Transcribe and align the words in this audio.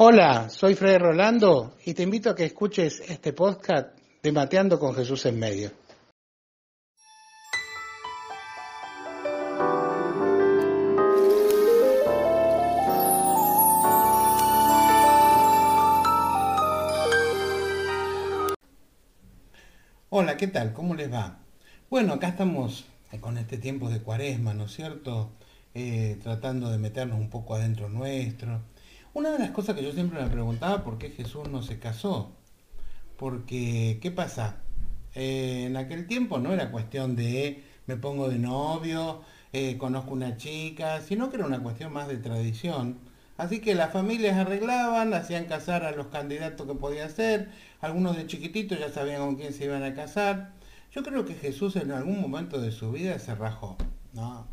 Hola, 0.00 0.48
soy 0.48 0.76
Freddy 0.76 0.98
Rolando 0.98 1.74
y 1.84 1.92
te 1.92 2.04
invito 2.04 2.30
a 2.30 2.36
que 2.36 2.44
escuches 2.44 3.00
este 3.08 3.32
podcast 3.32 3.98
de 4.22 4.30
Mateando 4.30 4.78
con 4.78 4.94
Jesús 4.94 5.26
en 5.26 5.40
medio. 5.40 5.72
Hola, 20.10 20.36
¿qué 20.36 20.46
tal? 20.46 20.72
¿Cómo 20.72 20.94
les 20.94 21.12
va? 21.12 21.40
Bueno, 21.90 22.12
acá 22.12 22.28
estamos 22.28 22.84
con 23.20 23.36
este 23.36 23.58
tiempo 23.58 23.90
de 23.90 24.00
cuaresma, 24.00 24.54
¿no 24.54 24.66
es 24.66 24.72
cierto? 24.74 25.32
Eh, 25.74 26.20
tratando 26.22 26.70
de 26.70 26.78
meternos 26.78 27.18
un 27.18 27.30
poco 27.30 27.56
adentro 27.56 27.88
nuestro 27.88 28.60
una 29.14 29.30
de 29.30 29.38
las 29.38 29.50
cosas 29.50 29.76
que 29.76 29.82
yo 29.82 29.92
siempre 29.92 30.22
me 30.22 30.28
preguntaba, 30.28 30.84
¿por 30.84 30.98
qué 30.98 31.10
Jesús 31.10 31.48
no 31.48 31.62
se 31.62 31.78
casó? 31.78 32.32
Porque, 33.16 33.98
¿qué 34.00 34.10
pasa? 34.10 34.56
Eh, 35.14 35.64
en 35.66 35.76
aquel 35.76 36.06
tiempo 36.06 36.38
no 36.38 36.52
era 36.52 36.70
cuestión 36.70 37.16
de 37.16 37.64
me 37.86 37.96
pongo 37.96 38.28
de 38.28 38.38
novio, 38.38 39.22
eh, 39.52 39.78
conozco 39.78 40.12
una 40.12 40.36
chica, 40.36 41.00
sino 41.00 41.30
que 41.30 41.36
era 41.36 41.46
una 41.46 41.62
cuestión 41.62 41.92
más 41.92 42.06
de 42.06 42.18
tradición. 42.18 42.98
Así 43.38 43.60
que 43.60 43.74
las 43.74 43.92
familias 43.92 44.36
arreglaban, 44.36 45.14
hacían 45.14 45.46
casar 45.46 45.84
a 45.84 45.92
los 45.92 46.08
candidatos 46.08 46.66
que 46.66 46.74
podía 46.74 47.08
ser, 47.08 47.50
algunos 47.80 48.16
de 48.16 48.26
chiquititos 48.26 48.78
ya 48.78 48.90
sabían 48.90 49.20
con 49.20 49.36
quién 49.36 49.52
se 49.52 49.64
iban 49.64 49.84
a 49.84 49.94
casar. 49.94 50.52
Yo 50.92 51.02
creo 51.02 51.24
que 51.24 51.34
Jesús 51.34 51.76
en 51.76 51.92
algún 51.92 52.20
momento 52.20 52.60
de 52.60 52.72
su 52.72 52.92
vida 52.92 53.18
se 53.18 53.34
rajó, 53.34 53.76
¿no? 54.12 54.46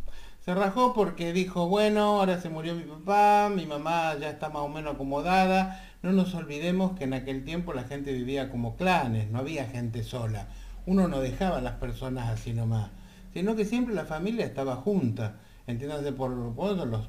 Se 0.46 0.54
rajó 0.54 0.94
porque 0.94 1.34
dijo, 1.34 1.68
bueno, 1.68 2.02
ahora 2.02 2.40
se 2.40 2.50
murió 2.50 2.76
mi 2.76 2.84
papá, 2.84 3.50
mi 3.50 3.66
mamá 3.66 4.16
ya 4.20 4.30
está 4.30 4.50
más 4.50 4.62
o 4.62 4.70
menos 4.70 4.94
acomodada. 4.94 5.84
No 6.04 6.12
nos 6.12 6.36
olvidemos 6.36 6.96
que 6.96 7.06
en 7.06 7.16
aquel 7.16 7.44
tiempo 7.44 7.74
la 7.74 7.86
gente 7.86 8.14
vivía 8.14 8.52
como 8.52 8.76
clanes, 8.76 9.28
no 9.32 9.40
había 9.40 9.66
gente 9.66 10.04
sola. 10.04 10.50
Uno 10.86 11.08
no 11.08 11.20
dejaba 11.20 11.58
a 11.58 11.62
las 11.62 11.78
personas 11.78 12.30
así 12.30 12.54
nomás, 12.54 12.92
sino 13.34 13.56
que 13.56 13.66
siempre 13.66 13.96
la 13.96 14.06
familia 14.06 14.46
estaba 14.46 14.76
junta. 14.76 15.38
Entiéndase 15.66 16.12
por 16.12 16.30
los, 16.30 16.56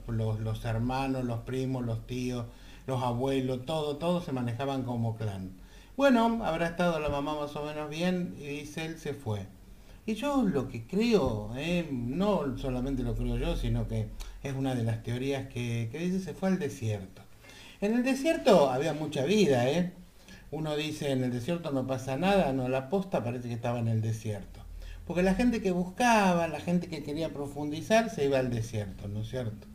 los, 0.09 0.41
los 0.41 0.65
hermanos, 0.65 1.27
los 1.27 1.41
primos, 1.41 1.85
los 1.85 2.07
tíos, 2.07 2.47
los 2.87 3.03
abuelos, 3.03 3.67
todo, 3.67 3.99
todos 3.99 4.25
se 4.25 4.33
manejaban 4.33 4.83
como 4.83 5.15
clan. 5.15 5.51
Bueno, 5.95 6.41
habrá 6.43 6.69
estado 6.69 7.01
la 7.01 7.11
mamá 7.11 7.35
más 7.39 7.55
o 7.55 7.67
menos 7.67 7.91
bien 7.91 8.35
y 8.39 8.47
dice 8.47 8.87
él 8.87 8.97
se 8.97 9.13
fue. 9.13 9.47
Y 10.09 10.15
yo 10.15 10.45
lo 10.45 10.69
que 10.69 10.87
creo, 10.87 11.51
eh, 11.57 11.89
no 11.91 12.57
solamente 12.57 13.03
lo 13.03 13.17
creo 13.17 13.37
yo, 13.39 13.57
sino 13.57 13.89
que 13.89 14.07
es 14.45 14.55
una 14.55 14.77
de 14.77 14.85
las 14.85 15.03
teorías 15.03 15.49
que, 15.49 15.91
dice 15.93 16.21
se 16.21 16.33
fue 16.33 16.49
al 16.49 16.61
desierto. 16.61 17.23
En 17.81 17.93
el 17.93 18.05
desierto 18.05 18.71
había 18.71 18.95
mucha 18.95 19.25
vida, 19.25 19.69
¿eh? 19.69 19.93
Uno 20.53 20.77
dice 20.77 21.11
en 21.11 21.25
el 21.25 21.33
desierto 21.33 21.73
no 21.73 21.89
pasa 21.89 22.17
nada, 22.17 22.53
no, 22.53 22.69
la 22.69 22.89
posta 22.89 23.25
parece 23.25 23.49
que 23.49 23.55
estaba 23.55 23.81
en 23.81 23.89
el 23.89 24.01
desierto. 24.01 24.61
Porque 25.09 25.25
la 25.25 25.35
gente 25.35 25.61
que 25.61 25.73
buscaba, 25.73 26.47
la 26.47 26.61
gente 26.61 26.87
que 26.87 27.03
quería 27.03 27.31
profundizar, 27.31 28.09
se 28.09 28.27
iba 28.27 28.39
al 28.39 28.51
desierto, 28.51 29.09
¿no 29.09 29.23
es 29.23 29.29
cierto? 29.29 29.67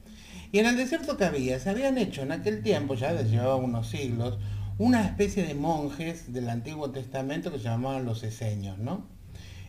Y 0.54 0.60
en 0.60 0.66
el 0.66 0.78
desierto 0.78 1.18
que 1.18 1.26
había, 1.26 1.60
se 1.60 1.70
habían 1.70 1.98
hecho 1.98 2.22
en 2.22 2.32
aquel 2.32 2.64
tiempo, 2.64 2.96
ya 2.96 3.22
llevaba 3.22 3.58
unos 3.58 3.90
siglos, 3.90 4.38
una 4.78 5.06
especie 5.06 5.44
de 5.44 5.56
monjes 5.56 6.32
del 6.32 6.50
Antiguo 6.50 6.90
Testamento 6.92 7.52
que 7.52 7.58
se 7.58 7.66
llamaban 7.66 8.06
los 8.06 8.24
eseños, 8.24 8.78
¿no? 8.78 9.06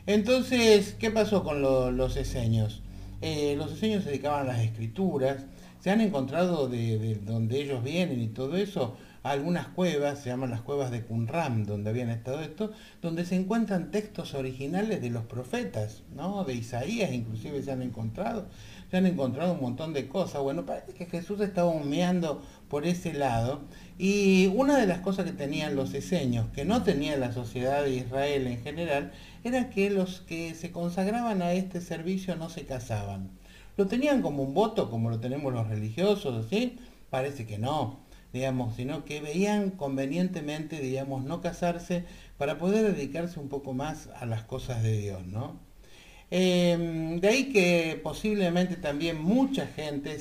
Entonces, 0.06 0.96
¿qué 0.98 1.12
pasó 1.12 1.44
con 1.44 1.62
los 1.62 2.16
eseños? 2.16 2.82
Eh, 3.20 3.54
los 3.56 3.72
eseños 3.72 4.02
se 4.02 4.10
dedicaban 4.10 4.40
a 4.48 4.52
las 4.52 4.60
escrituras, 4.60 5.44
se 5.78 5.90
han 5.90 6.00
encontrado 6.00 6.68
de, 6.68 7.20
donde 7.24 7.60
ellos 7.60 7.84
vienen 7.84 8.20
y 8.20 8.26
todo 8.26 8.56
eso, 8.56 8.96
algunas 9.22 9.68
cuevas, 9.68 10.18
se 10.18 10.30
llaman 10.30 10.50
las 10.50 10.62
cuevas 10.62 10.90
de 10.90 11.04
Qumran, 11.04 11.64
donde 11.64 11.90
habían 11.90 12.10
estado 12.10 12.40
esto, 12.40 12.72
donde 13.00 13.24
se 13.24 13.36
encuentran 13.36 13.92
textos 13.92 14.34
originales 14.34 15.00
de 15.00 15.10
los 15.10 15.22
profetas, 15.24 16.02
¿no? 16.16 16.42
De 16.42 16.54
Isaías 16.54 17.12
inclusive 17.12 17.62
se 17.62 17.70
han 17.70 17.82
encontrado, 17.82 18.46
se 18.90 18.96
han 18.96 19.06
encontrado 19.06 19.52
un 19.52 19.60
montón 19.60 19.92
de 19.92 20.08
cosas. 20.08 20.42
Bueno, 20.42 20.66
parece 20.66 20.94
que 20.94 21.06
Jesús 21.06 21.40
estaba 21.40 21.68
humeando 21.70 22.42
por 22.72 22.86
ese 22.86 23.12
lado. 23.12 23.60
Y 23.98 24.46
una 24.46 24.78
de 24.78 24.86
las 24.86 25.00
cosas 25.00 25.26
que 25.26 25.32
tenían 25.32 25.76
los 25.76 25.92
eseños, 25.92 26.46
que 26.54 26.64
no 26.64 26.82
tenía 26.82 27.18
la 27.18 27.30
sociedad 27.30 27.84
de 27.84 27.96
Israel 27.96 28.46
en 28.46 28.62
general, 28.62 29.12
era 29.44 29.68
que 29.68 29.90
los 29.90 30.22
que 30.22 30.54
se 30.54 30.70
consagraban 30.70 31.42
a 31.42 31.52
este 31.52 31.82
servicio 31.82 32.34
no 32.34 32.48
se 32.48 32.64
casaban. 32.64 33.28
¿Lo 33.76 33.88
tenían 33.88 34.22
como 34.22 34.42
un 34.42 34.54
voto, 34.54 34.88
como 34.90 35.10
lo 35.10 35.20
tenemos 35.20 35.52
los 35.52 35.68
religiosos, 35.68 36.46
así? 36.46 36.78
Parece 37.10 37.44
que 37.46 37.58
no, 37.58 38.00
digamos, 38.32 38.74
sino 38.74 39.04
que 39.04 39.20
veían 39.20 39.72
convenientemente, 39.72 40.80
digamos, 40.80 41.24
no 41.24 41.42
casarse 41.42 42.06
para 42.38 42.56
poder 42.56 42.94
dedicarse 42.94 43.38
un 43.38 43.50
poco 43.50 43.74
más 43.74 44.08
a 44.18 44.24
las 44.24 44.44
cosas 44.44 44.82
de 44.82 44.96
Dios, 44.96 45.26
¿no? 45.26 45.58
Em, 46.34 47.20
de 47.20 47.28
ahí 47.28 47.52
que 47.52 48.00
posiblemente 48.02 48.76
también 48.76 49.20
mucha 49.20 49.66
gente 49.66 50.18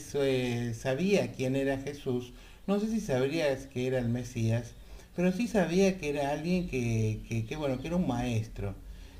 sabía 0.73 1.31
quién 1.31 1.55
era 1.55 1.77
Jesús, 1.77 2.33
no 2.67 2.81
sé 2.81 2.89
si 2.89 2.99
sabría 2.99 3.57
que 3.69 3.87
era 3.87 3.97
el 3.97 4.09
Mesías, 4.09 4.73
pero 5.15 5.31
sí 5.31 5.47
sabía 5.47 5.97
que 5.97 6.09
era 6.09 6.31
alguien 6.31 6.67
que, 6.67 7.45
que 7.47 7.55
bueno, 7.55 7.79
que 7.79 7.87
era 7.87 7.95
un 7.95 8.07
maestro 8.07 8.75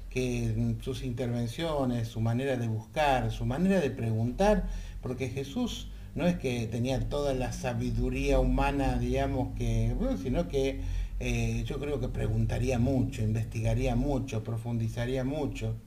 que 0.09 0.75
sus 0.81 1.03
intervenciones, 1.03 2.09
su 2.09 2.19
manera 2.19 2.57
de 2.57 2.68
buscar, 2.68 3.31
su 3.31 3.46
manera 3.46 3.79
de 3.79 3.91
preguntar, 3.91 4.68
porque 5.02 5.29
Jesús 5.29 5.88
no 6.13 6.28
es 6.28 6.35
que 6.40 6.68
tenía 6.68 7.08
toda 7.08 7.34
la 7.34 7.53
sabiduría 7.53 8.40
humana, 8.40 8.97
digamos, 9.00 9.56
que, 9.58 9.96
sino 10.22 10.50
que 10.50 10.81
eh, 11.22 11.63
yo 11.66 11.79
creo 11.79 12.02
que 12.02 12.09
preguntaría 12.09 12.79
mucho, 12.79 13.22
investigaría 13.22 13.96
mucho, 13.96 14.44
profundizaría 14.44 15.23
mucho. 15.23 15.78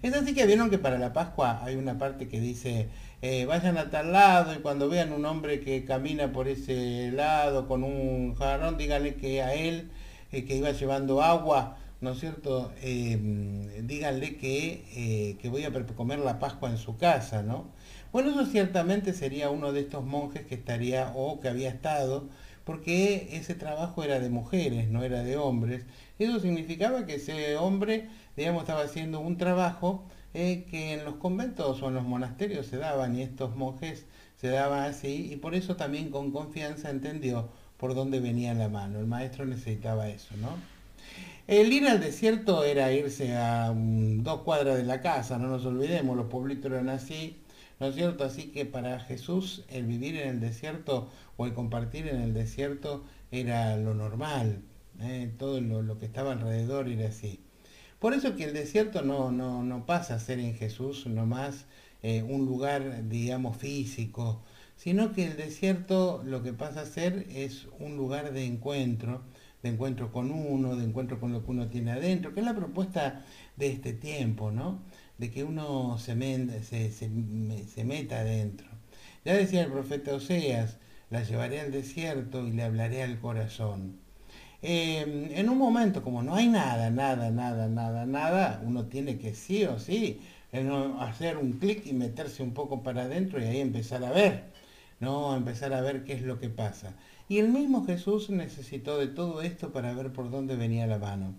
Es 0.00 0.14
así 0.14 0.32
que 0.32 0.46
vieron 0.46 0.70
que 0.70 0.78
para 0.78 0.96
la 0.98 1.12
Pascua 1.12 1.60
hay 1.64 1.74
una 1.74 1.98
parte 1.98 2.28
que 2.28 2.40
dice, 2.40 2.88
eh, 3.20 3.46
vayan 3.46 3.78
a 3.78 3.90
tal 3.90 4.12
lado 4.12 4.54
y 4.54 4.58
cuando 4.58 4.88
vean 4.88 5.12
un 5.12 5.24
hombre 5.24 5.60
que 5.60 5.84
camina 5.84 6.32
por 6.32 6.46
ese 6.46 7.10
lado 7.10 7.66
con 7.66 7.82
un 7.82 8.36
jarrón, 8.36 8.78
díganle 8.78 9.16
que 9.16 9.42
a 9.42 9.54
él, 9.54 9.90
eh, 10.30 10.44
que 10.44 10.54
iba 10.54 10.70
llevando 10.70 11.20
agua, 11.20 11.78
¿no 12.00 12.12
es 12.12 12.20
cierto? 12.20 12.72
Em, 12.80 13.86
díganle 13.88 14.36
que, 14.36 14.84
eh, 14.94 15.36
que, 15.42 15.48
voy 15.48 15.64
a 15.64 15.72
comer 15.96 16.20
la 16.20 16.38
Pascua 16.38 16.70
en 16.70 16.78
su 16.78 16.96
casa, 16.96 17.42
¿no? 17.42 17.66
Bueno, 18.12 18.30
eso 18.30 18.46
ciertamente 18.46 19.12
sería 19.12 19.50
uno 19.50 19.72
de 19.72 19.80
estos 19.80 20.04
monjes 20.04 20.46
que 20.46 20.54
estaría 20.54 21.12
o 21.16 21.40
que 21.40 21.48
había 21.48 21.70
estado, 21.70 22.28
porque 22.68 23.30
ese 23.32 23.54
trabajo 23.54 24.04
era 24.04 24.20
de 24.20 24.28
mujeres, 24.28 24.90
no 24.90 25.02
era 25.02 25.22
de 25.22 25.38
hombres. 25.38 25.86
Eso 26.18 26.38
significaba 26.38 27.06
que 27.06 27.14
ese 27.14 27.56
hombre, 27.56 28.10
digamos, 28.36 28.60
estaba 28.60 28.82
haciendo 28.82 29.20
un 29.20 29.38
trabajo 29.38 30.04
eh, 30.34 30.66
que 30.70 30.92
en 30.92 31.06
los 31.06 31.14
conventos 31.14 31.80
o 31.80 31.88
en 31.88 31.94
los 31.94 32.04
monasterios 32.04 32.66
se 32.66 32.76
daban 32.76 33.16
y 33.16 33.22
estos 33.22 33.56
monjes 33.56 34.04
se 34.36 34.48
daban 34.48 34.82
así 34.84 35.32
y 35.32 35.36
por 35.36 35.54
eso 35.54 35.76
también 35.76 36.10
con 36.10 36.30
confianza 36.30 36.90
entendió 36.90 37.48
por 37.78 37.94
dónde 37.94 38.20
venía 38.20 38.52
la 38.52 38.68
mano. 38.68 38.98
El 38.98 39.06
maestro 39.06 39.46
necesitaba 39.46 40.10
eso, 40.10 40.36
¿no? 40.36 40.50
El 41.46 41.72
ir 41.72 41.86
al 41.86 42.00
desierto 42.00 42.64
era 42.64 42.92
irse 42.92 43.34
a 43.34 43.72
dos 43.74 44.42
cuadras 44.42 44.76
de 44.76 44.84
la 44.84 45.00
casa, 45.00 45.38
no 45.38 45.48
nos 45.48 45.64
olvidemos, 45.64 46.14
los 46.18 46.26
pueblitos 46.26 46.70
eran 46.70 46.90
así, 46.90 47.38
¿no 47.80 47.86
es 47.86 47.94
cierto? 47.94 48.24
Así 48.24 48.50
que 48.50 48.66
para 48.66 49.00
Jesús 49.00 49.64
el 49.68 49.86
vivir 49.86 50.16
en 50.16 50.28
el 50.28 50.40
desierto 50.40 51.08
o 51.36 51.46
el 51.46 51.54
compartir 51.54 52.08
en 52.08 52.20
el 52.20 52.34
desierto 52.34 53.04
era 53.30 53.76
lo 53.76 53.94
normal, 53.94 54.62
¿eh? 55.00 55.32
todo 55.38 55.60
lo, 55.60 55.98
que 55.98 56.06
estaba 56.06 56.32
alrededor 56.32 56.88
era 56.88 57.08
así. 57.08 57.40
Por 57.98 58.14
eso 58.14 58.36
que 58.36 58.44
el 58.44 58.52
desierto 58.52 59.02
no, 59.02 59.32
no, 59.32 59.86
pasa 59.86 60.14
a 60.14 60.18
ser 60.20 60.38
en 60.38 60.54
Jesús 60.54 61.06
nomás 61.06 61.66
eh, 62.02 62.22
un 62.22 62.46
lugar, 62.46 63.08
digamos, 63.08 63.56
físico, 63.56 64.42
sino 64.76 65.12
que 65.12 65.24
el 65.24 65.36
desierto 65.36 66.22
lo 66.24 66.42
que 66.42 66.52
pasa 66.52 66.82
a 66.82 66.86
ser 66.86 67.26
es 67.30 67.66
un 67.80 67.96
lugar 67.96 68.32
de 68.32 68.44
encuentro, 68.44 69.22
de 69.62 69.70
encuentro 69.70 70.12
con 70.12 70.30
uno, 70.30 70.76
de 70.76 70.84
encuentro 70.84 71.18
con 71.18 71.32
lo 71.32 71.44
que 71.44 71.50
uno 71.50 71.68
tiene 71.68 71.90
adentro, 71.90 72.32
que 72.32 72.40
es 72.40 72.46
la 72.46 72.54
propuesta 72.54 73.24
de 73.56 73.72
este 73.72 73.92
tiempo, 73.92 74.52
¿no? 74.52 74.78
De 75.18 75.30
que 75.30 75.44
uno 75.44 75.98
se, 75.98 76.14
se, 76.90 77.84
meta 77.84 78.20
adentro. 78.20 78.68
Ya 79.24 79.34
decía 79.34 79.62
el 79.62 79.72
profeta 79.72 80.14
Oseas, 80.14 80.78
la 81.10 81.22
llevaré 81.22 81.60
al 81.60 81.72
desierto 81.72 82.46
y 82.46 82.52
le 82.52 82.62
hablaré 82.62 83.02
al 83.02 83.18
corazón. 83.20 83.98
Em, 84.62 85.30
en 85.32 85.48
un 85.48 85.58
momento 85.58 86.02
como 86.02 86.22
no 86.22 86.34
hay 86.34 86.48
nada, 86.48 86.90
nada, 86.90 87.30
nada, 87.30 87.68
nada, 87.68 88.06
nada, 88.06 88.62
uno 88.64 88.86
tiene 88.86 89.18
que 89.18 89.34
sí 89.34 89.64
o 89.64 89.78
sí 89.78 90.20
hacer 91.00 91.36
un 91.36 91.52
clic 91.52 91.86
y 91.86 91.92
meterse 91.92 92.42
un 92.42 92.54
poco 92.54 92.82
para 92.82 93.02
adentro 93.02 93.40
y 93.40 93.44
ahí 93.44 93.60
empezar 93.60 94.04
a 94.04 94.10
ver, 94.10 94.44
¿no? 95.00 95.36
Empezar 95.36 95.72
a 95.74 95.80
ver 95.80 96.04
qué 96.04 96.14
es 96.14 96.22
lo 96.22 96.38
que 96.38 96.48
pasa. 96.48 96.94
Y 97.28 97.38
el 97.38 97.50
mismo 97.50 97.84
Jesús 97.84 98.30
necesitó 98.30 98.98
de 98.98 99.08
todo 99.08 99.42
esto 99.42 99.72
para 99.72 99.92
ver 99.94 100.12
por 100.12 100.30
dónde 100.30 100.56
venía 100.56 100.86
la 100.86 100.98
mano. 100.98 101.34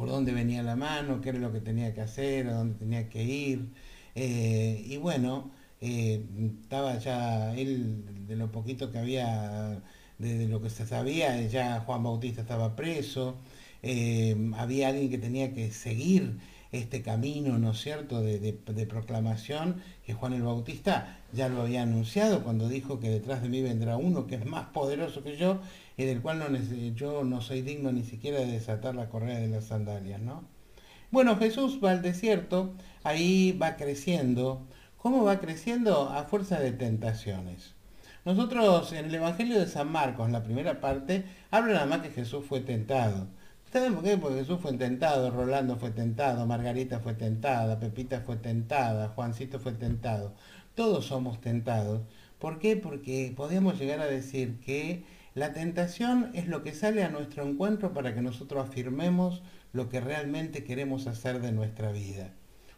Por 0.00 0.08
dónde 0.08 0.32
venía 0.32 0.62
la 0.62 0.76
mano, 0.76 1.20
qué 1.20 1.28
era 1.28 1.38
lo 1.38 1.52
que 1.52 1.60
tenía 1.60 1.92
que 1.92 2.00
hacer, 2.00 2.46
a 2.48 2.54
dónde 2.54 2.78
tenía 2.78 3.10
que 3.10 3.22
ir. 3.22 3.68
Eh, 4.14 4.82
y 4.86 4.96
bueno, 4.96 5.50
eh, 5.82 6.24
estaba 6.62 6.96
ya 6.96 7.54
él, 7.54 8.26
de 8.26 8.34
lo 8.34 8.50
poquito 8.50 8.90
que 8.90 8.98
había 8.98 9.82
de, 10.16 10.48
lo 10.48 10.62
que 10.62 10.70
se 10.70 10.86
sabía, 10.86 11.38
ya 11.48 11.80
Juan 11.80 12.02
Bautista 12.02 12.40
estaba 12.40 12.76
preso, 12.76 13.36
eh, 13.82 14.34
había 14.56 14.88
alguien 14.88 15.10
que 15.10 15.18
tenía 15.18 15.52
que 15.52 15.70
seguir 15.70 16.38
este 16.72 17.02
camino, 17.02 17.58
¿no 17.58 17.72
es 17.72 17.80
cierto?, 17.80 18.22
de, 18.22 18.86
proclamación, 18.88 19.82
que 20.04 20.14
Juan 20.14 20.32
el 20.32 20.42
Bautista 20.42 21.18
ya 21.32 21.48
lo 21.48 21.62
había 21.62 21.82
anunciado 21.82 22.42
cuando 22.42 22.68
dijo 22.68 23.00
que 23.00 23.10
detrás 23.10 23.42
de 23.42 23.48
mí 23.48 23.62
vendrá 23.62 23.96
uno 23.96 24.26
que 24.26 24.36
es 24.36 24.46
más 24.46 24.66
poderoso 24.66 25.22
que 25.22 25.36
yo 25.36 25.60
y 25.96 26.04
del 26.04 26.22
cual 26.22 26.38
no, 26.38 26.46
yo 26.94 27.24
no 27.24 27.40
soy 27.40 27.62
digno 27.62 27.92
ni 27.92 28.04
siquiera 28.04 28.38
de 28.40 28.46
desatar 28.46 28.94
la 28.94 29.08
correa 29.08 29.38
de 29.38 29.48
las 29.48 29.66
sandalias, 29.66 30.20
¿no? 30.20 30.44
Bueno, 31.10 31.36
Jesús 31.36 31.80
va 31.82 31.90
al 31.90 32.02
desierto, 32.02 32.72
ahí 33.02 33.52
va 33.60 33.76
creciendo. 33.76 34.66
¿Cómo 34.96 35.24
va 35.24 35.40
creciendo? 35.40 36.08
A 36.08 36.24
fuerza 36.24 36.60
de 36.60 36.70
tentaciones. 36.70 37.74
Nosotros 38.24 38.92
en 38.92 39.06
el 39.06 39.14
Evangelio 39.14 39.58
de 39.58 39.66
San 39.66 39.90
Marcos, 39.90 40.26
en 40.26 40.32
la 40.32 40.44
primera 40.44 40.80
parte, 40.80 41.24
habla 41.50 41.72
nada 41.74 41.86
más 41.86 42.00
que 42.02 42.10
Jesús 42.10 42.44
fue 42.46 42.60
tentado. 42.60 43.26
¿Saben 43.72 43.94
por 43.94 44.02
qué? 44.02 44.16
Porque 44.16 44.40
Jesús 44.40 44.58
fue 44.60 44.72
tentado, 44.72 45.30
Rolando 45.30 45.76
fue 45.76 45.92
tentado, 45.92 46.44
Margarita 46.44 46.98
fue 46.98 47.14
tentada, 47.14 47.78
Pepita 47.78 48.20
fue 48.20 48.36
tentada, 48.36 49.10
Juancito 49.10 49.60
fue 49.60 49.70
tentado. 49.72 50.34
Todos 50.74 51.06
somos 51.06 51.40
tentados. 51.40 52.02
¿Por 52.40 52.58
qué? 52.58 52.76
Porque 52.76 53.32
podemos 53.36 53.78
llegar 53.78 54.00
a 54.00 54.06
decir 54.06 54.58
que 54.58 55.04
la 55.34 55.52
tentación 55.52 56.32
es 56.34 56.48
lo 56.48 56.64
que 56.64 56.72
sale 56.74 57.04
a 57.04 57.10
nuestro 57.10 57.46
encuentro 57.46 57.94
para 57.94 58.12
que 58.12 58.22
nosotros 58.22 58.68
afirmemos 58.68 59.40
lo 59.72 59.88
que 59.88 60.00
realmente 60.00 60.64
queremos 60.64 61.06
hacer 61.06 61.40
de 61.40 61.52
nuestra 61.52 61.92
vida. 61.92 62.32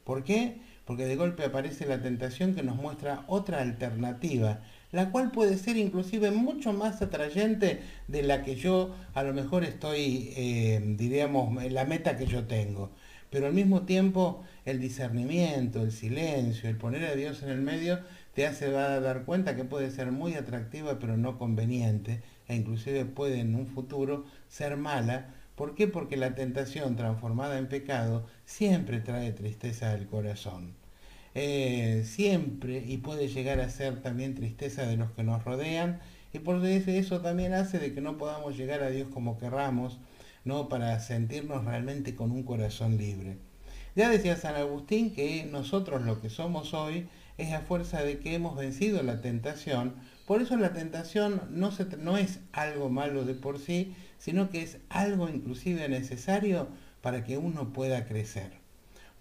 ¿Por 0.04 0.24
qué? 0.24 0.60
Porque 0.84 1.06
de 1.06 1.16
golpe 1.16 1.44
aparece 1.44 1.86
la 1.86 2.02
tentación 2.02 2.54
que 2.54 2.62
nos 2.62 2.76
muestra 2.76 3.24
otra 3.28 3.62
alternativa, 3.62 4.60
la 4.92 5.10
cual 5.10 5.32
puede 5.32 5.56
ser 5.58 5.76
inclusive 5.76 6.30
mucho 6.30 6.72
más 6.72 7.02
atrayente 7.02 7.80
de 8.08 8.22
la 8.22 8.42
que 8.42 8.56
yo 8.56 8.94
a 9.14 9.22
lo 9.22 9.32
mejor 9.32 9.64
estoy, 9.64 10.32
eh, 10.36 10.80
diríamos, 10.96 11.62
la 11.72 11.84
meta 11.86 12.16
que 12.16 12.26
yo 12.26 12.46
tengo. 12.46 12.90
Pero 13.30 13.46
al 13.46 13.54
mismo 13.54 13.82
tiempo 13.82 14.44
el 14.66 14.78
discernimiento, 14.78 15.82
el 15.82 15.90
silencio, 15.90 16.68
el 16.68 16.76
poner 16.76 17.06
a 17.06 17.14
Dios 17.14 17.42
en 17.42 17.48
el 17.48 17.62
medio, 17.62 18.00
te 18.34 18.46
hace 18.46 18.70
dar 18.70 19.24
cuenta 19.24 19.56
que 19.56 19.64
puede 19.64 19.90
ser 19.90 20.12
muy 20.12 20.34
atractiva 20.34 20.98
pero 20.98 21.16
no 21.16 21.38
conveniente 21.38 22.22
e 22.46 22.54
inclusive 22.54 23.06
puede 23.06 23.40
en 23.40 23.54
un 23.54 23.66
futuro 23.66 24.26
ser 24.48 24.76
mala. 24.76 25.28
¿Por 25.56 25.74
qué? 25.74 25.88
Porque 25.88 26.16
la 26.16 26.34
tentación 26.34 26.96
transformada 26.96 27.58
en 27.58 27.68
pecado 27.68 28.26
siempre 28.44 29.00
trae 29.00 29.32
tristeza 29.32 29.92
al 29.92 30.06
corazón. 30.06 30.81
Eh, 31.34 32.02
siempre 32.05 32.84
y 32.87 32.99
puede 32.99 33.29
llegar 33.29 33.61
a 33.61 33.70
ser 33.70 34.02
también 34.02 34.34
tristeza 34.34 34.84
de 34.87 34.99
los 34.99 35.12
que 35.12 35.23
nos 35.23 35.43
rodean 35.44 36.00
y 36.32 36.40
por 36.40 36.64
eso 36.64 37.20
también 37.20 37.55
hace 37.55 37.79
de 37.79 37.94
que 37.94 38.02
no 38.02 38.19
podamos 38.19 38.56
llegar 38.56 38.82
a 38.82 38.90
Dios 38.90 39.08
como 39.08 39.38
querramos, 39.38 39.99
¿no? 40.44 40.69
para 40.69 40.99
sentirnos 41.00 41.64
realmente 41.64 42.14
con 42.14 42.32
un 42.32 42.43
corazón 42.43 42.99
libre. 42.99 43.38
Ya 43.94 44.08
decía 44.08 44.37
San 44.37 44.56
Agustín 44.56 45.14
que 45.14 45.44
nosotros 45.44 46.02
lo 46.02 46.20
que 46.20 46.31
somos 46.31 46.75
hoy 46.75 47.08
es 47.38 47.52
a 47.52 47.61
fuerza 47.61 48.02
de 48.02 48.19
que 48.19 48.34
hemos 48.34 48.56
vencido 48.56 49.02
la 49.02 49.20
tentación, 49.20 49.94
por 50.26 50.40
eso 50.43 50.56
la 50.56 50.73
tentación 50.73 51.43
no, 51.50 51.73
se, 51.73 51.84
no 51.96 52.17
es 52.17 52.40
algo 52.52 52.88
malo 52.88 53.25
de 53.25 53.34
por 53.34 53.58
sí, 53.58 53.94
sino 54.19 54.50
que 54.50 54.62
es 54.62 54.79
algo 54.88 55.29
inclusive 55.29 55.88
necesario 55.88 56.69
para 57.00 57.25
que 57.25 57.37
uno 57.38 57.73
pueda 57.73 58.06
crecer. 58.06 58.61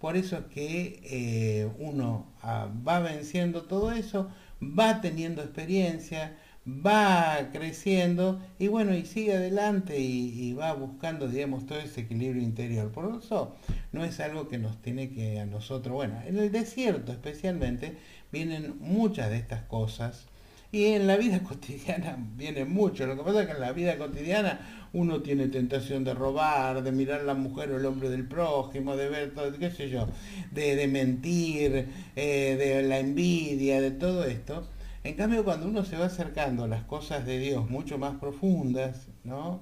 Por 0.02 0.16
eso 0.16 0.36
es 0.36 0.44
que 0.46 1.00
eh, 1.04 1.70
uno 1.78 2.26
ah, 2.42 2.68
va 2.86 2.98
venciendo 2.98 3.62
todo 3.62 3.92
eso, 3.92 4.28
va 4.60 5.00
teniendo 5.00 5.42
experiencia, 5.42 6.36
va 6.66 7.50
creciendo 7.52 8.40
y 8.58 8.66
bueno, 8.66 8.96
y 8.96 9.06
sigue 9.06 9.36
adelante 9.36 10.00
y, 10.00 10.54
va 10.54 10.72
buscando, 10.72 11.28
digamos, 11.28 11.66
todo 11.66 11.78
ese 11.78 12.00
equilibrio 12.00 12.42
interior. 12.42 12.90
Por 12.90 13.16
eso 13.16 13.54
no 13.92 14.04
es 14.04 14.18
algo 14.18 14.48
que 14.48 14.58
nos 14.58 14.82
tiene 14.82 15.08
que 15.10 15.38
a 15.38 15.46
nosotros, 15.46 15.94
bueno, 15.94 16.20
en 16.26 16.36
el 16.36 16.50
desierto 16.50 17.12
especialmente 17.12 17.96
vienen 18.32 18.74
muchas 18.80 19.30
de 19.30 19.36
estas 19.36 19.62
cosas 19.62 20.26
y 20.72 20.86
en 20.86 21.06
la 21.06 21.16
vida 21.16 21.40
cotidiana 21.48 22.16
viene 22.34 22.64
mucho. 22.64 23.06
Lo 23.06 23.16
que 23.16 23.22
pasa 23.22 23.42
es 23.42 23.46
que 23.46 23.52
en 23.52 23.60
la 23.60 23.72
vida 23.72 23.98
cotidiana 23.98 24.88
uno 24.94 25.22
tiene 25.22 25.48
tentación 25.48 26.02
de 26.02 26.14
robar, 26.14 26.82
de 26.82 26.92
mirar 26.92 27.22
la 27.22 27.34
mujer 27.34 27.70
o 27.70 27.76
el 27.76 27.86
hombre 27.86 28.08
del 28.08 28.26
prójimo, 28.26 28.96
de 28.96 29.08
ver 29.08 29.34
todo, 29.34 29.52
qué 29.58 29.70
sé 29.70 29.88
yo, 29.90 30.08
de, 30.50 30.86
mentir, 30.88 31.88
eh, 32.16 32.56
de 32.58 32.82
la 32.82 32.98
envidia, 32.98 33.80
de 33.80 33.90
todo 33.92 34.24
esto. 34.24 34.66
En 35.04 35.14
cambio, 35.14 35.44
cuando 35.44 35.66
uno 35.66 35.84
se 35.84 35.96
va 35.96 36.06
acercando 36.06 36.64
a 36.64 36.68
las 36.68 36.84
cosas 36.84 37.26
de 37.26 37.38
Dios 37.38 37.68
mucho 37.68 37.98
más 37.98 38.16
profundas, 38.16 39.08
¿no? 39.24 39.60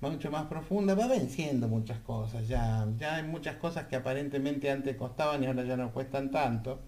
Mucho 0.00 0.30
más 0.30 0.46
profundas, 0.46 0.98
va 0.98 1.06
venciendo 1.06 1.68
muchas 1.68 1.98
cosas. 2.00 2.48
Ya, 2.48 2.86
ya 2.98 3.16
hay 3.16 3.22
muchas 3.22 3.56
cosas 3.56 3.86
que 3.86 3.96
aparentemente 3.96 4.70
antes 4.70 4.96
costaban 4.96 5.42
y 5.42 5.46
ahora 5.46 5.64
ya 5.64 5.76
no 5.76 5.92
cuestan 5.92 6.30
tanto. 6.30 6.80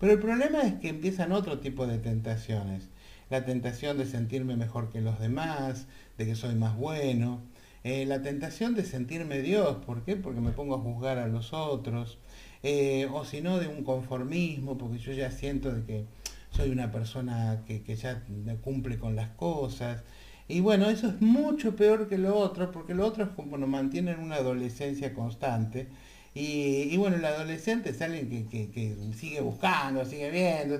Pero 0.00 0.12
el 0.12 0.18
problema 0.18 0.62
es 0.62 0.74
que 0.74 0.88
empiezan 0.88 1.32
otro 1.32 1.60
tipo 1.60 1.86
de 1.86 1.98
tentaciones 1.98 2.88
la 3.30 3.44
tentación 3.44 3.98
de 3.98 4.06
sentirme 4.06 4.56
mejor 4.56 4.90
que 4.90 5.00
los 5.00 5.18
demás, 5.18 5.86
de 6.18 6.26
que 6.26 6.34
soy 6.34 6.54
más 6.54 6.76
bueno, 6.76 7.42
eh, 7.84 8.04
la 8.06 8.22
tentación 8.22 8.74
de 8.74 8.84
sentirme 8.84 9.40
Dios, 9.42 9.76
¿por 9.86 10.02
qué? 10.02 10.16
Porque 10.16 10.40
me 10.40 10.50
pongo 10.50 10.74
a 10.74 10.78
juzgar 10.78 11.18
a 11.18 11.28
los 11.28 11.52
otros, 11.52 12.18
eh, 12.62 13.08
o 13.12 13.24
si 13.24 13.40
no 13.40 13.58
de 13.58 13.68
un 13.68 13.84
conformismo, 13.84 14.76
porque 14.76 14.98
yo 14.98 15.12
ya 15.12 15.30
siento 15.30 15.72
de 15.72 15.84
que 15.84 16.04
soy 16.50 16.70
una 16.70 16.90
persona 16.90 17.62
que, 17.66 17.96
ya 17.96 18.22
cumple 18.60 18.98
con 18.98 19.14
las 19.14 19.28
cosas. 19.30 20.02
Y 20.48 20.60
bueno, 20.60 20.88
eso 20.88 21.08
es 21.08 21.20
mucho 21.20 21.76
peor 21.76 22.08
que 22.08 22.18
lo 22.18 22.36
otro, 22.36 22.72
porque 22.72 22.94
lo 22.94 23.06
otro 23.06 23.24
es 23.24 23.30
como 23.30 23.58
nos 23.58 23.68
mantiene 23.68 24.12
en 24.12 24.20
una 24.20 24.36
adolescencia 24.36 25.14
constante. 25.14 25.88
Y, 26.34 26.96
bueno, 26.98 27.16
el 27.16 27.24
adolescente 27.24 27.90
es 27.90 28.02
alguien 28.02 28.28
que, 28.28 28.70
que, 28.70 28.96
sigue 29.14 29.40
buscando, 29.40 30.04
sigue 30.04 30.30
viendo, 30.30 30.78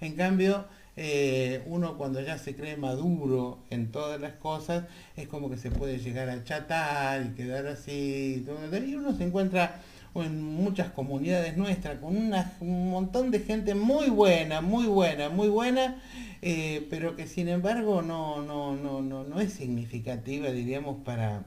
en 0.00 0.14
cambio 0.14 0.66
eh, 0.96 1.62
uno 1.66 1.96
cuando 1.96 2.20
ya 2.20 2.36
se 2.36 2.54
cree 2.54 2.76
maduro 2.76 3.60
en 3.70 3.90
todas 3.90 4.20
las 4.20 4.34
cosas, 4.34 4.84
es 5.16 5.26
como 5.28 5.48
que 5.48 5.56
se 5.56 5.70
puede 5.70 5.98
llegar 5.98 6.28
a 6.28 6.44
chatar 6.44 7.24
y 7.24 7.34
quedar 7.34 7.66
así. 7.66 8.44
Y 8.46 8.94
uno 8.94 9.16
se 9.16 9.24
encuentra 9.24 9.80
en 10.14 10.42
muchas 10.42 10.90
comunidades 10.90 11.56
nuestras 11.56 11.98
con 11.98 12.16
un 12.16 12.90
montón 12.90 13.30
de 13.30 13.40
gente 13.40 13.74
muy 13.74 14.10
buena, 14.10 14.60
muy 14.60 14.86
buena, 14.86 15.30
muy 15.30 15.48
buena, 15.48 16.02
eh, 16.42 16.86
pero 16.90 17.16
que 17.16 17.26
sin 17.26 17.48
embargo 17.48 18.02
no, 18.02 18.42
no, 18.42 18.76
no, 18.76 19.00
no, 19.00 19.24
no 19.24 19.40
es 19.40 19.54
significativa, 19.54 20.50
diríamos, 20.50 20.98
para, 21.04 21.44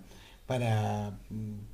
para, 0.48 1.20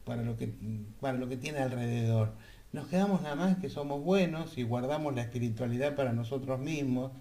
para, 0.04 0.24
lo 0.24 0.36
que, 0.36 0.52
para 1.00 1.18
lo 1.18 1.30
que 1.30 1.38
tiene 1.38 1.60
alrededor. 1.60 2.34
Nos 2.74 2.88
quedamos 2.88 3.22
nada 3.22 3.36
más 3.36 3.58
que 3.58 3.70
somos 3.70 4.04
buenos 4.04 4.58
y 4.58 4.64
guardamos 4.64 5.16
la 5.16 5.22
espiritualidad 5.22 5.96
para 5.96 6.12
nosotros 6.12 6.60
mismos 6.60 7.12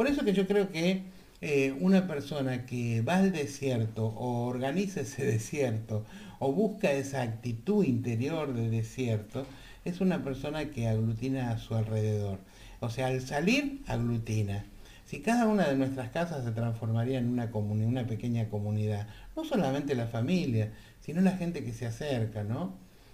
por 0.00 0.08
eso 0.08 0.24
que 0.24 0.32
yo 0.32 0.46
creo 0.46 0.70
que 0.72 1.02
eh, 1.42 1.76
una 1.78 2.06
persona 2.06 2.64
que 2.64 3.02
va 3.02 3.18
al 3.18 3.32
desierto 3.32 4.06
o 4.06 4.46
organiza 4.46 5.02
ese 5.02 5.26
desierto 5.36 6.06
o 6.38 6.54
busca 6.54 6.90
esa 6.90 7.20
actitud 7.20 7.84
interior 7.84 8.54
de 8.54 8.70
desierto, 8.70 9.44
es 9.84 10.00
una 10.00 10.24
persona 10.24 10.70
que 10.70 10.88
aglutina 10.88 11.50
a 11.50 11.58
su 11.58 11.74
alrededor. 11.74 12.38
O 12.80 12.88
sea, 12.88 13.08
al 13.08 13.20
salir, 13.20 13.82
aglutina. 13.88 14.64
Si 15.04 15.20
cada 15.20 15.46
una 15.46 15.68
de 15.68 15.76
nuestras 15.76 16.08
casas 16.08 16.46
se 16.46 16.52
transformaría 16.52 17.18
en 17.18 17.28
una, 17.28 17.50
una 17.52 18.06
pequeña 18.06 18.48
comunidad, 18.48 19.06
no 19.36 19.44
solamente 19.44 19.94
la 19.94 20.06
familia, 20.06 20.72
sino 21.02 21.20
la 21.20 21.36
gente 21.36 21.62
que 21.62 21.74
se 21.74 21.84
acerca, 21.84 22.42
¿no? 22.42 22.72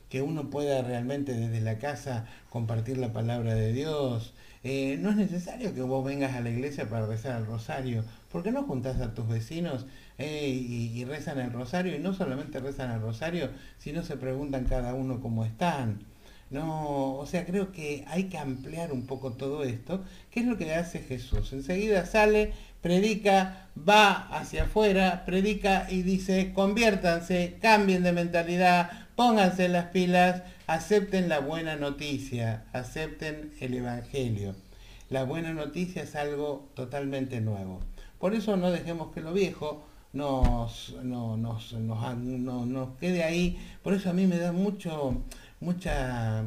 Que 0.09 0.23
uno 0.23 0.50
pueda 0.50 0.83
realmente 0.83 1.33
desde 1.35 1.61
la 1.62 1.81
casa 1.81 2.26
compartir 2.49 2.97
la 2.97 3.12
palabra 3.12 3.57
de 3.57 3.73
Dios, 3.73 4.35
eh, 4.68 4.99
no 5.00 5.11
es 5.11 5.16
necesario 5.16 5.73
que 5.73 5.80
vos 5.80 6.04
vengas 6.04 6.35
a 6.35 6.40
la 6.40 6.50
iglesia 6.50 6.88
para 6.88 7.06
rezar 7.06 7.40
el 7.40 7.46
rosario. 7.46 8.02
¿Por 8.32 8.42
qué 8.42 8.50
no 8.50 8.64
juntás 8.64 9.00
a 9.00 9.14
tus 9.14 9.28
vecinos 9.28 9.87
eh, 10.18 10.49
y, 10.49 11.04
rezan 11.04 11.38
el 11.38 11.52
rosario? 11.52 11.94
Y 11.94 12.00
no 12.00 12.12
solamente 12.12 12.58
rezan 12.58 12.90
el 12.90 13.00
rosario, 13.00 13.50
sino 13.78 14.02
se 14.02 14.16
preguntan 14.16 14.64
cada 14.64 14.92
uno 14.92 15.20
cómo 15.20 15.44
están. 15.44 16.00
No, 16.50 17.14
o 17.14 17.26
sea, 17.26 17.46
creo 17.46 17.70
que 17.70 18.04
hay 18.08 18.25
que 18.25 18.38
ampliar 18.38 18.92
un 18.92 19.06
poco 19.06 19.35
todo 19.35 19.62
esto. 19.62 20.02
¿Qué 20.32 20.40
es 20.40 20.46
lo 20.46 20.56
que 20.58 20.75
hace 20.75 20.99
Jesús? 20.99 21.52
Enseguida 21.52 22.04
sale, 22.04 22.52
predica, 22.82 23.68
va 23.88 24.26
hacia 24.37 24.64
afuera, 24.64 25.23
predica 25.25 25.87
y 25.88 26.02
dice, 26.02 26.52
conviértanse, 26.52 27.58
cambien 27.62 28.02
de 28.02 28.11
mentalidad, 28.11 28.90
pónganse 29.14 29.68
las 29.68 29.87
pilas, 29.87 30.42
acepten 30.66 31.28
la 31.28 31.40
buena 31.40 31.76
noticia, 31.76 32.64
acepten 32.73 33.52
el 33.61 33.75
Evangelio. 33.75 34.54
La 35.08 35.25
buena 35.25 35.52
noticia 35.52 36.02
es 36.02 36.16
algo 36.16 36.68
totalmente 36.75 37.40
nuevo. 37.40 37.80
Por 38.18 38.35
eso 38.35 38.56
no 38.56 38.70
dejemos 38.70 39.12
que 39.12 39.20
lo 39.20 39.32
viejo 39.32 39.85
nos, 40.12 40.94
nos, 41.02 41.38
nos, 41.73 42.88
quede 42.99 43.23
ahí. 43.23 43.58
Por 43.82 43.92
eso 43.92 44.11
a 44.11 44.12
mí 44.12 44.26
me 44.26 44.38
da 44.38 44.52
mucho, 44.52 45.23
mucha 45.66 46.44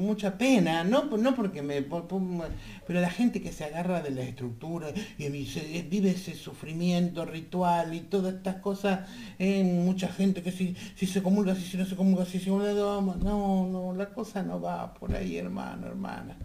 mucha 0.00 0.38
pena, 0.38 0.82
no, 0.84 1.04
no 1.04 1.34
porque 1.34 1.62
me... 1.62 1.82
Pero 1.82 3.00
la 3.00 3.10
gente 3.10 3.40
que 3.40 3.52
se 3.52 3.64
agarra 3.64 4.00
de 4.02 4.10
la 4.10 4.22
estructura 4.22 4.88
y 5.18 5.28
vive 5.28 6.10
ese 6.10 6.34
sufrimiento 6.34 7.24
ritual 7.24 7.94
y 7.94 8.00
todas 8.00 8.34
estas 8.34 8.56
cosas, 8.56 9.08
eh, 9.38 9.62
mucha 9.62 10.08
gente 10.08 10.42
que 10.42 10.52
si, 10.52 10.74
si 10.96 11.06
se 11.06 11.22
comulga, 11.22 11.54
si, 11.54 11.76
no 11.76 11.84
se 11.84 11.96
comulga, 11.96 12.24
si 12.24 12.38
se 12.40 12.50
no, 12.50 13.02
no, 13.12 13.94
la 13.94 14.06
cosa 14.10 14.42
no 14.42 14.60
va 14.60 14.94
por 14.94 15.14
ahí, 15.14 15.36
hermano, 15.36 15.86
hermana. 15.86 16.36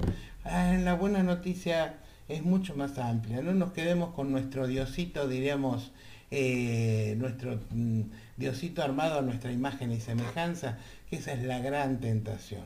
Ah, 0.44 0.78
la 0.84 0.94
buena 0.94 1.24
noticia 1.24 1.96
es 2.28 2.44
mucho 2.44 2.76
más 2.76 2.98
amplia, 2.98 3.42
no 3.42 3.54
nos 3.54 3.72
quedemos 3.72 4.14
con 4.14 4.32
nuestro 4.32 4.68
diosito, 4.68 5.28
diríamos, 5.28 5.92
eh, 6.32 7.16
nuestro 7.18 7.60
mm, 7.72 8.02
diosito 8.38 8.82
armado 8.82 9.20
a 9.20 9.22
nuestra 9.22 9.52
imagen 9.52 9.92
y 9.92 10.00
semejanza, 10.00 10.78
que 11.10 11.18
esa 11.18 11.34
es 11.34 11.44
la 11.44 11.60
gran 11.60 12.00
tentación. 12.00 12.64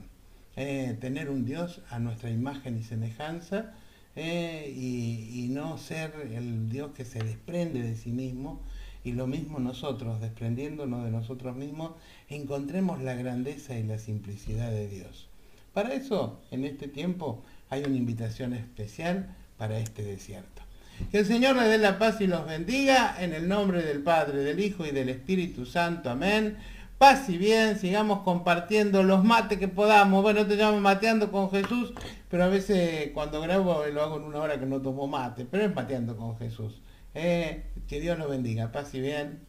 Eh, 0.56 0.98
tener 1.00 1.30
un 1.30 1.46
Dios 1.46 1.82
a 1.90 2.00
nuestra 2.00 2.30
imagen 2.30 2.78
y 2.78 2.84
semejanza 2.84 3.74
eh, 4.16 4.74
y, 4.76 5.48
no 5.50 5.78
ser 5.78 6.14
el 6.34 6.70
Dios 6.70 6.92
que 6.92 7.06
se 7.06 7.20
desprende 7.20 7.82
de 7.82 7.96
sí 7.96 8.12
mismo 8.12 8.60
y 9.04 9.14
lo 9.14 9.28
mismo 9.28 9.60
nosotros, 9.60 10.20
desprendiéndonos 10.20 11.06
de 11.06 11.12
nosotros 11.12 11.56
mismos, 11.56 11.94
encontremos 12.28 13.02
la 13.02 13.16
grandeza 13.16 13.78
y 13.78 13.84
la 13.84 13.98
simplicidad 13.98 14.70
de 14.70 14.88
Dios. 14.88 15.28
Para 15.74 15.94
eso, 15.94 16.42
en 16.52 16.66
este 16.66 16.88
tiempo, 16.88 17.44
hay 17.70 17.84
una 17.84 17.96
invitación 17.96 18.54
especial 18.54 19.36
para 19.58 19.80
este 19.80 20.04
desierto. 20.04 20.62
Que 21.12 21.20
el 21.20 21.26
Señor 21.26 21.56
les 21.56 21.70
dé 21.70 21.78
la 21.78 21.98
paz 21.98 22.22
y 22.22 22.28
los 22.28 22.46
bendiga 22.46 23.16
en 23.20 23.34
el 23.34 23.48
nombre 23.48 23.82
del 23.82 24.02
Padre, 24.02 24.40
del 24.40 24.60
Hijo 24.60 24.86
y 24.86 24.92
del 24.92 25.10
Espíritu 25.10 25.66
Santo. 25.66 26.10
Amén 26.10 26.58
paz 27.00 27.30
y 27.30 27.38
bien, 27.38 27.80
sigamos 27.80 28.20
compartiendo 28.24 29.04
los 29.04 29.24
mates 29.24 29.58
que 29.58 29.70
podamos. 29.70 30.22
Bueno, 30.22 30.46
te 30.46 30.58
llamo 30.58 30.82
mateando 30.82 31.32
con 31.32 31.50
Jesús, 31.50 31.94
pero 32.30 32.44
a 32.44 32.50
veces 32.50 33.12
cuando 33.14 33.42
grabo 33.42 33.86
lo 33.86 34.04
hago 34.04 34.18
en 34.18 34.24
una 34.24 34.40
hora 34.40 34.60
que 34.60 34.66
no 34.66 34.82
tomo 34.82 35.08
mate, 35.08 35.46
pero 35.50 35.64
es 35.64 35.74
mateando 35.74 36.18
con 36.18 36.38
Jesús. 36.38 36.82
Eh, 37.16 37.64
que 37.88 38.02
Dios 38.02 38.20
los 38.20 38.30
bendiga, 38.30 38.74
paz 38.74 38.94
y 38.94 39.00
bien. 39.00 39.38